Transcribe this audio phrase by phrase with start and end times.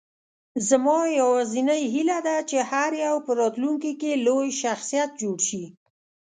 [0.69, 5.63] زما یوازینۍ هیله ده، چې هر یو په راتلونکې کې لوی شخصیت جوړ شي.